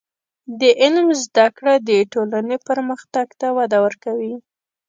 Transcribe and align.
د 0.59 0.61
علم 0.81 1.07
زده 1.23 1.47
کړه 1.57 1.73
د 1.87 1.89
ټولنې 2.13 2.57
پرمختګ 2.67 3.27
ته 3.39 3.47
وده 3.57 3.77
ورکوي. 3.85 4.35